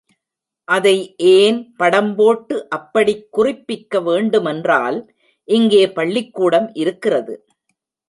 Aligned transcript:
அதை 0.67 0.93
ஏன் 1.31 1.73
படம் 1.77 2.09
போட்டு 2.15 2.69
அப்படிக் 2.69 3.27
குறிப்பிக்க 3.31 4.01
வேண்டுமென்றால், 4.01 4.99
இங்கே 5.47 5.83
பள்ளிக்கூடம் 5.91 6.69
இருக்கிறது. 6.73 7.35